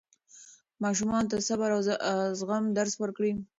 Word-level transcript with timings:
ماشومانو 0.83 1.29
ته 1.31 1.35
د 1.37 1.43
صبر 1.49 1.69
او 1.75 1.79
زغم 2.39 2.63
درس 2.77 2.93
ورکړئ. 2.99 3.31